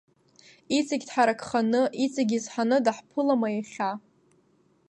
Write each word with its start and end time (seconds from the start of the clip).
Иҵагьы 0.77 1.07
дҳаракханы, 1.07 1.81
иҵагьы 2.03 2.35
изҳаны 2.39 2.77
даҳԥылама 2.85 3.47
иахьа? 3.51 3.91